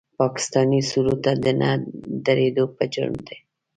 پاکستاني 0.19 0.81
سرود 0.89 1.19
ته 1.25 1.31
د 1.43 1.47
نه 1.61 1.69
درېدو 2.25 2.63
په 2.75 2.83
جرم 2.93 3.15
د 3.27 3.29